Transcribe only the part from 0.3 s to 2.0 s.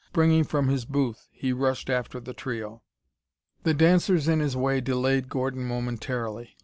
from his booth, he rushed